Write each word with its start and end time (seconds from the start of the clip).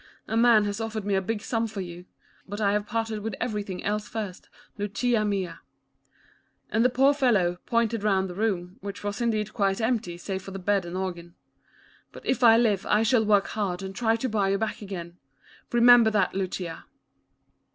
A 0.27 0.35
man 0.35 0.65
has 0.65 0.81
offered 0.81 1.05
me 1.05 1.13
a 1.13 1.21
big 1.21 1.43
sum 1.43 1.67
for 1.67 1.79
you. 1.81 2.05
But 2.47 2.59
I 2.59 2.71
have 2.73 2.87
parted 2.87 3.19
with 3.19 3.35
everything 3.39 3.83
else 3.83 4.07
first, 4.07 4.49
Lucia 4.79 5.23
mia," 5.23 5.59
and 6.71 6.83
the 6.83 6.89
poor 6.89 7.13
fellow, 7.13 7.59
pointed 7.67 8.01
round 8.01 8.27
the 8.27 8.33
room, 8.33 8.77
which 8.81 9.03
was 9.03 9.21
indeed 9.21 9.53
quite 9.53 9.79
empty, 9.79 10.17
save 10.17 10.41
for 10.41 10.49
the 10.49 10.57
bed 10.57 10.85
and 10.87 10.97
organ." 10.97 11.35
But, 12.13 12.25
if 12.25 12.43
I 12.43 12.57
live, 12.57 12.83
I 12.87 13.03
shall 13.03 13.23
work 13.23 13.49
hard 13.49 13.83
and 13.83 13.95
try 13.95 14.15
to 14.15 14.27
buy 14.27 14.49
you 14.49 14.57
back 14.57 14.81
again. 14.81 15.17
Remember 15.71 16.09
that, 16.09 16.33
Lucia." 16.33 16.85